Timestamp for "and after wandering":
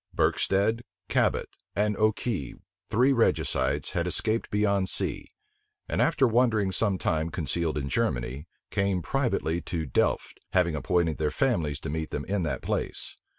5.87-6.71